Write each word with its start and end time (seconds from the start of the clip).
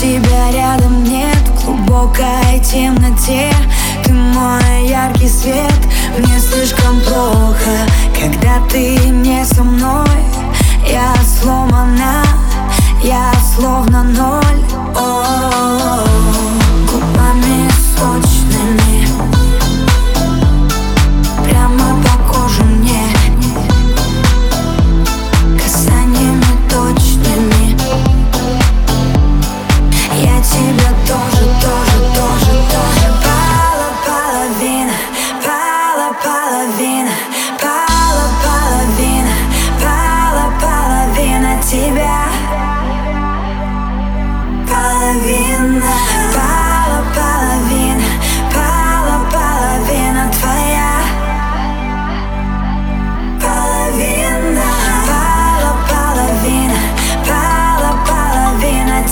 тебя 0.00 0.50
рядом 0.52 1.04
нет 1.04 1.36
В 1.54 1.64
глубокой 1.64 2.60
темноте. 2.62 3.50
Ты 4.04 4.12
мой 4.12 4.88
яркий 4.88 5.28
свет 5.28 5.72
Мне 6.18 6.38
слишком 6.38 7.00
плохо. 7.00 7.86
Когда 8.18 8.60
ты 8.68 8.96
не 9.08 9.44
со 9.44 9.62
мной 9.62 10.06
Я 10.86 11.14
сломана 11.24 12.22
Я 13.02 13.32
словно 13.54 14.02
ноль 14.02 14.45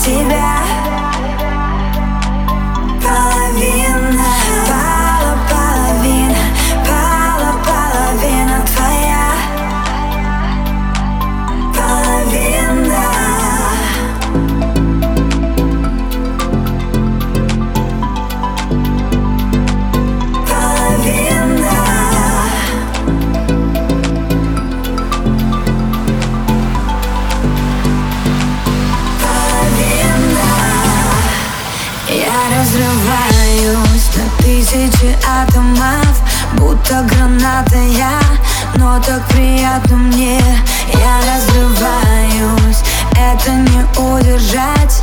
See 0.05 0.34
разрываюсь 32.51 34.09
на 34.17 34.45
тысячи 34.45 35.17
атомов 35.27 36.23
Будто 36.55 37.03
граната 37.03 37.77
я, 37.77 38.21
но 38.77 39.01
так 39.01 39.27
приятно 39.29 39.97
мне. 39.97 40.41
Я 40.93 41.19
разрываюсь, 41.35 42.83
это 43.17 43.51
не 43.51 43.83
удержать 43.99 45.03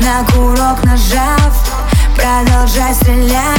На 0.00 0.24
курок 0.32 0.82
нажав, 0.84 1.52
продолжай 2.16 2.94
стрелять 2.94 3.57